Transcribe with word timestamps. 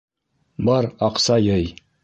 Бар, 0.69 0.89
аҡса 1.11 1.41
йый. 1.47 1.71